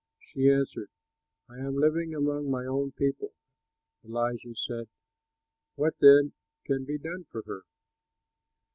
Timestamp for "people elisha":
2.93-4.55